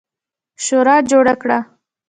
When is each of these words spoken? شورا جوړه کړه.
شورا 0.63 0.95
جوړه 1.11 1.33
کړه. 1.41 1.57